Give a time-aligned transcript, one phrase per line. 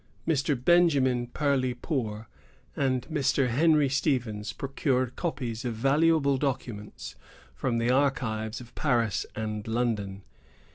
[0.27, 0.55] Mr.
[0.59, 2.27] Benjamin Perley Poore
[2.75, 3.49] and Mr.
[3.49, 7.15] Henry Stevens procured copies of valuable documents
[7.53, 10.23] from the archives of Paris and London.